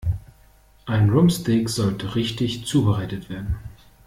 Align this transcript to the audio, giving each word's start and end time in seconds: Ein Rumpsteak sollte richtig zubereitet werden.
Ein 0.87 1.11
Rumpsteak 1.11 1.69
sollte 1.69 2.15
richtig 2.15 2.65
zubereitet 2.65 3.29
werden. 3.29 3.57